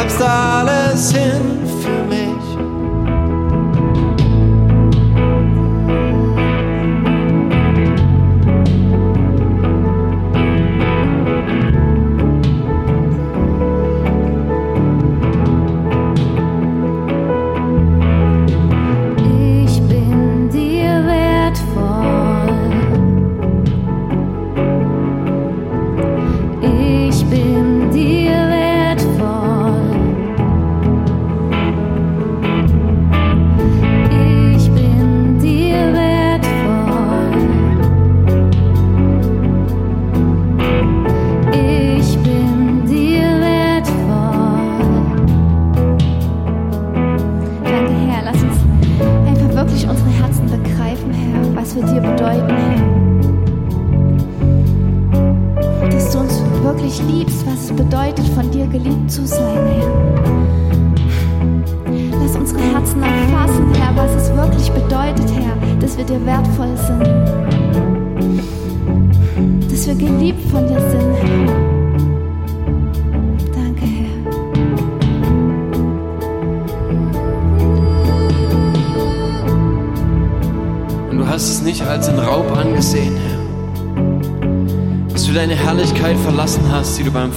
[0.00, 1.12] Du gabst alles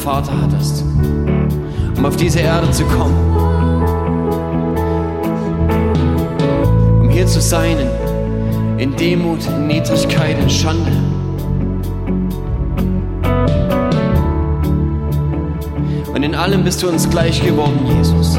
[0.03, 0.83] Vater hattest,
[1.95, 3.15] um auf diese Erde zu kommen,
[7.01, 7.77] um hier zu sein,
[8.77, 10.91] in Demut, in Niedrigkeit, in Schande.
[16.13, 18.35] Und in allem bist du uns gleich geworden, Jesus.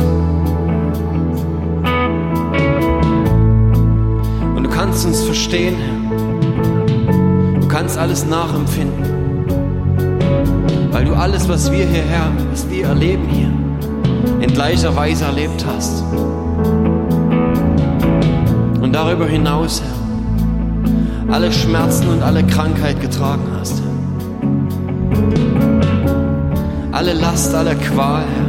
[4.54, 5.76] Und du kannst uns verstehen,
[7.58, 9.23] du kannst alles nachempfinden
[11.24, 13.50] alles, was wir hierher, was wir erleben hier,
[14.42, 16.02] in gleicher Weise erlebt hast.
[18.82, 23.80] Und darüber hinaus, Herr, alle Schmerzen und alle Krankheit getragen hast.
[23.80, 23.94] Herr.
[26.92, 28.44] Alle Last, alle Qual, Herr.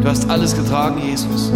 [0.00, 1.52] Du hast alles getragen, Jesus.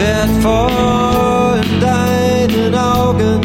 [0.00, 3.40] Wertvoll in deinen Augen.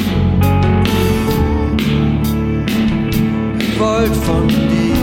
[3.58, 4.96] Wir wollt von dir.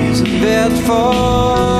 [0.00, 1.73] Wir sind wertvoll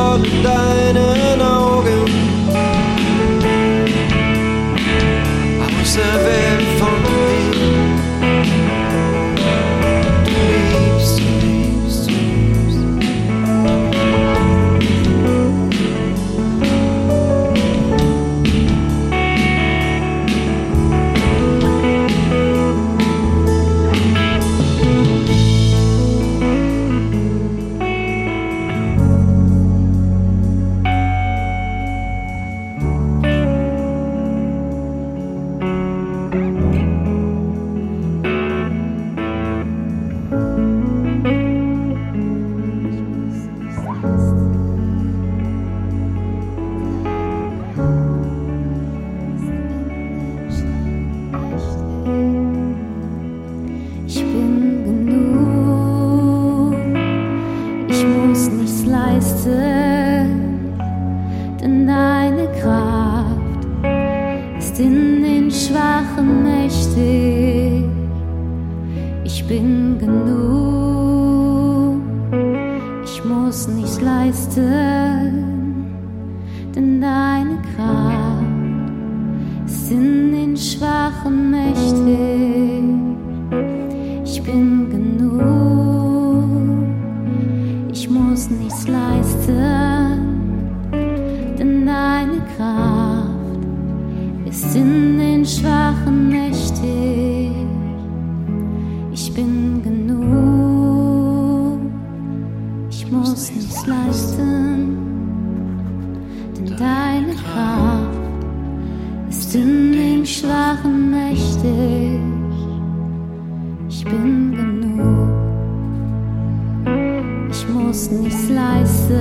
[117.57, 119.15] Ich muss nichts leisten,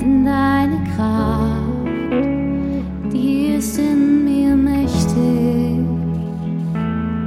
[0.00, 1.62] denn deine Kraft,
[3.12, 5.78] die ist in mir mächtig.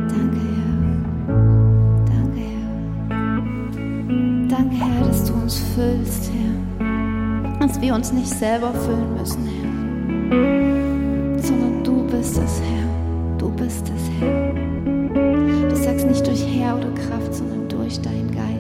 [0.10, 1.38] Danke, Herr.
[2.06, 2.68] Danke, Herr.
[4.50, 7.60] Danke, Herr, dass du uns füllst, Herr.
[7.66, 9.72] Dass wir uns nicht selber füllen müssen, Herr.
[11.44, 13.38] Sondern du bist es, Herr.
[13.38, 14.54] Du bist es, Herr.
[15.70, 18.57] Du sagst nicht durch Herr oder Kraft, sondern durch deinen Geist,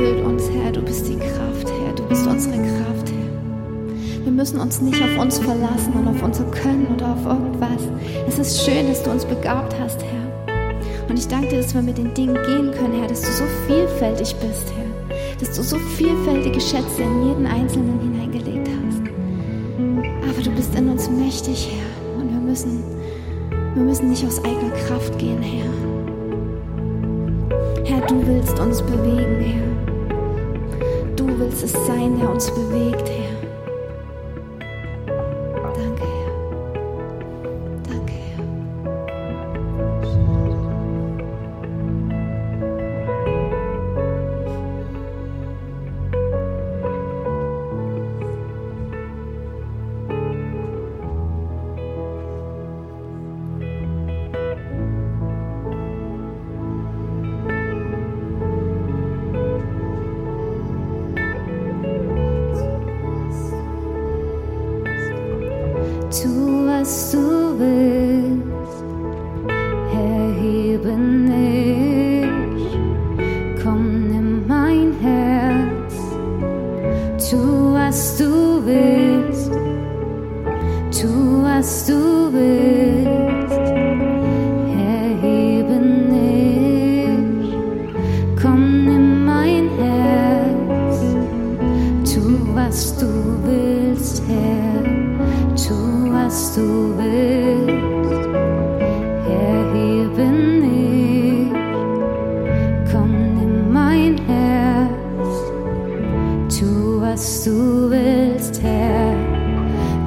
[0.00, 0.72] Geist füllt uns, Herr.
[0.72, 1.92] Du bist die Kraft, Herr.
[1.94, 4.24] Du bist unsere Kraft, Herr.
[4.24, 7.82] Wir müssen uns nicht auf uns verlassen und auf unser Können oder auf irgendwas.
[8.26, 11.08] Es ist schön, dass du uns begabt hast, Herr.
[11.08, 13.44] Und ich danke dir, dass wir mit den Dingen gehen können, Herr, dass du so
[13.66, 15.16] vielfältig bist, Herr.
[15.38, 19.02] Dass du so vielfältige Schätze in jeden Einzelnen hineingelegt hast.
[20.30, 22.20] Aber du bist in uns mächtig, Herr.
[22.20, 22.82] Und wir müssen,
[23.74, 25.70] wir müssen nicht aus eigener Kraft gehen, Herr.
[27.84, 29.69] Herr, du willst uns bewegen, Herr.
[31.62, 33.29] Es sein, der uns bewegt, Herr.
[107.20, 109.14] Was du willst, Herr,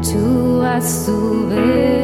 [0.01, 2.02] tu, was du willst,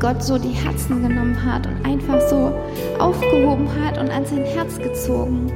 [0.00, 2.54] Gott so die Herzen genommen hat und einfach so
[2.98, 5.50] aufgehoben hat und an sein Herz gezogen.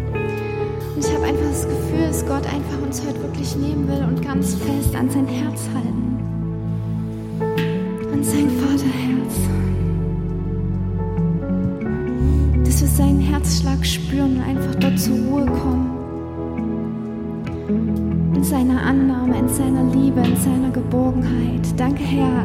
[0.95, 4.21] Und ich habe einfach das Gefühl, dass Gott einfach uns heute wirklich nehmen will und
[4.23, 6.19] ganz fest an sein Herz halten.
[8.13, 9.35] An sein Vaterherz.
[12.65, 15.91] Dass wir seinen Herzschlag spüren und einfach dort zur Ruhe kommen.
[18.35, 21.63] In seiner Annahme, in seiner Liebe, in seiner Geborgenheit.
[21.77, 22.45] Danke, Herr,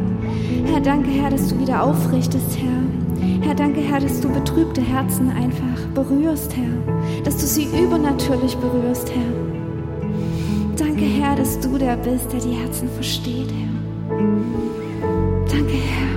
[0.66, 2.84] Herr, danke, Herr, dass du wieder aufrichtest, Herr.
[3.42, 7.24] Herr, danke, Herr, dass du betrübte Herzen einfach berührst, Herr.
[7.24, 9.34] Dass du sie übernatürlich berührst, Herr.
[10.78, 14.18] Danke, Herr, dass du der bist, der die Herzen versteht, Herr.
[15.50, 16.08] Danke, Herr.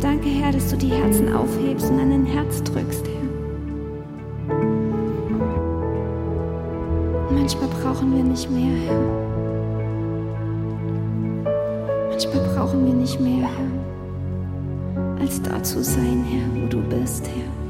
[0.00, 3.14] Danke, Herr, dass du die Herzen aufhebst und an dein Herz drückst, Herr.
[7.30, 9.23] Manchmal brauchen wir nicht mehr, Herr.
[13.04, 17.63] Nicht mehr, Herr, als da zu sein, Herr, wo du bist, Herr.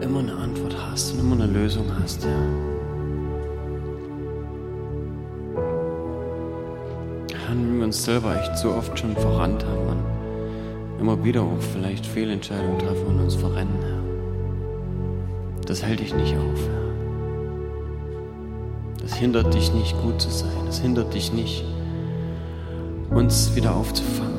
[0.01, 2.29] immer eine Antwort hast und immer eine Lösung hast, ja.
[7.49, 12.05] wenn wir uns selber echt so oft schon verrannt haben und immer wieder auch vielleicht
[12.05, 13.97] Fehlentscheidungen treffen und uns verrennen, ja.
[15.65, 16.77] Das hält dich nicht auf, ja.
[19.01, 20.49] Das hindert dich nicht, gut zu sein.
[20.65, 21.63] Das hindert dich nicht,
[23.09, 24.36] uns wieder aufzufangen.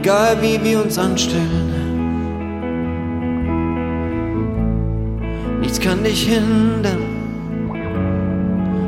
[0.00, 1.68] Egal wie wir uns anstellen,
[5.60, 7.02] nichts kann dich hindern.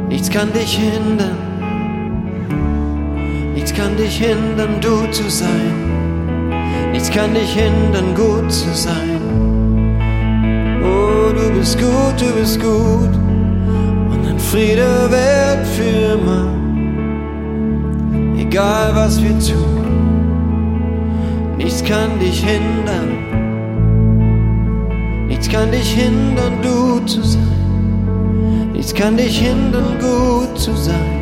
[0.08, 1.36] Nichts kann dich hindern.
[3.54, 5.74] Nichts kann dich hindern, du zu sein.
[6.92, 9.20] Nichts kann dich hindern, gut zu sein.
[10.82, 13.14] Oh, du bist gut, du bist gut.
[14.10, 16.46] Und dein Friede wird für immer.
[18.38, 19.81] Egal was wir tun.
[21.62, 23.28] Nichts kann dich hindern.
[25.28, 28.72] Nichts kann dich hindern, du zu sein.
[28.72, 31.21] Nichts kann dich hindern, gut zu sein.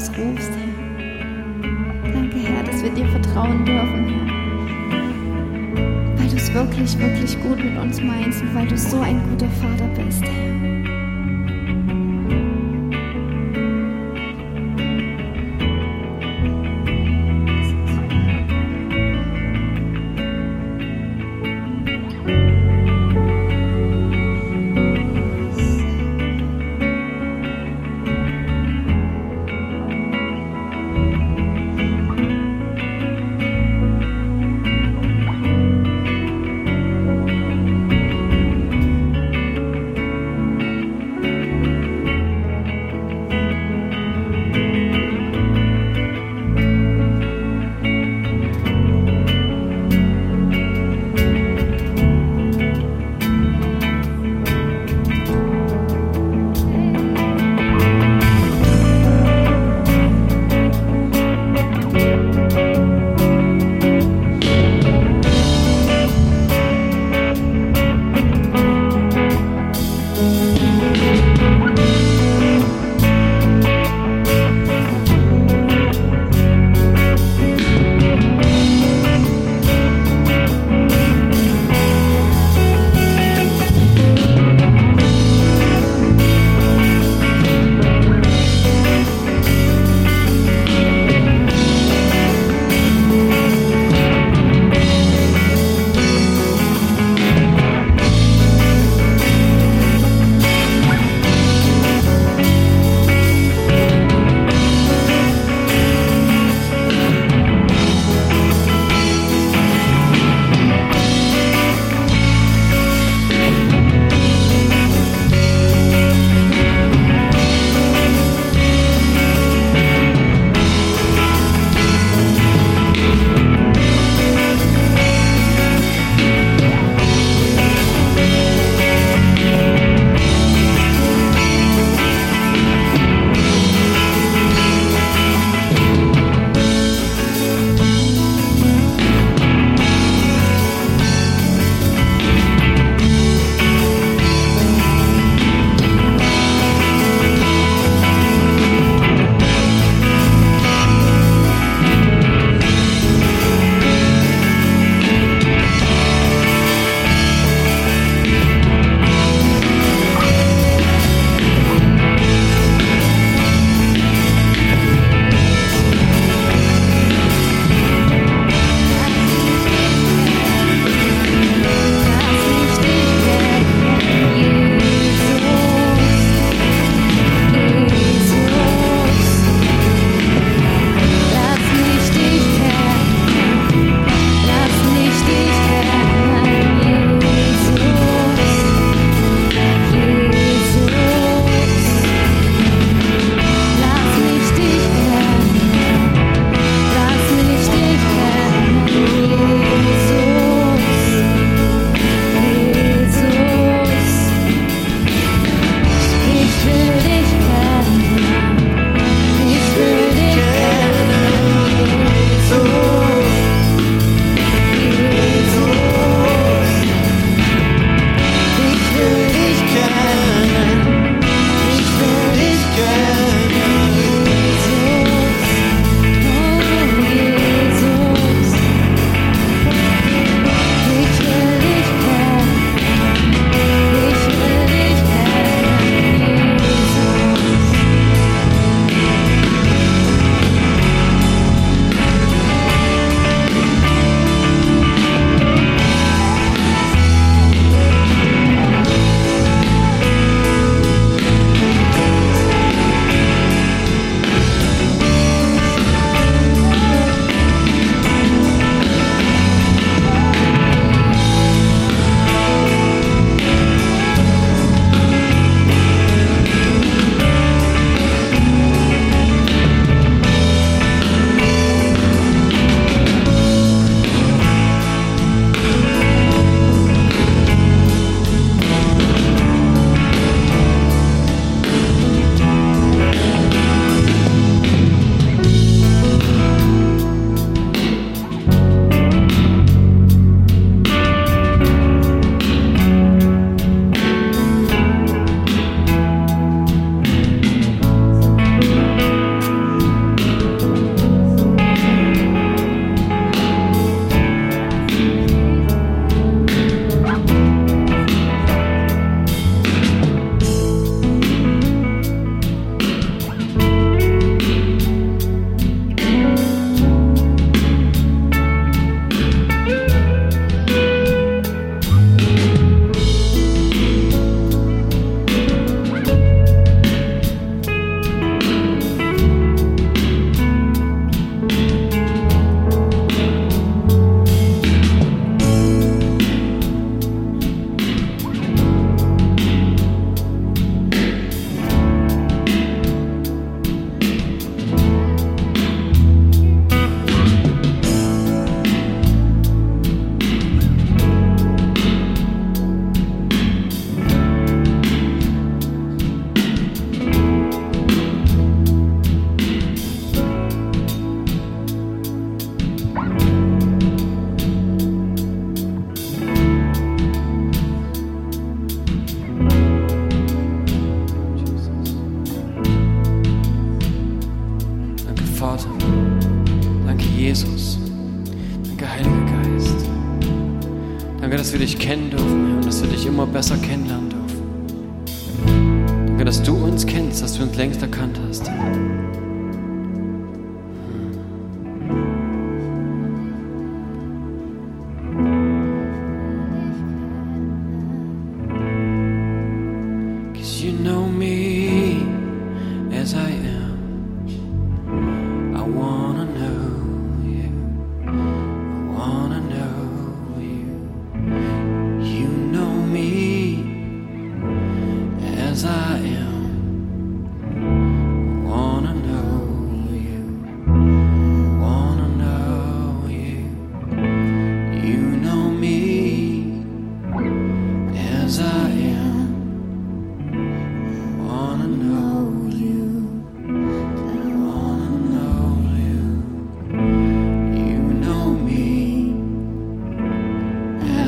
[0.00, 2.12] Rausrufst, Herr.
[2.12, 4.08] Danke, Herr, dass wir dir vertrauen dürfen,
[6.16, 6.34] Herr.
[6.34, 10.22] es wirklich, wirklich gut mit uns meinst und weil du so ein guter Vater bist,
[10.22, 10.79] Herr.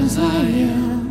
[0.08, 1.01] 再远。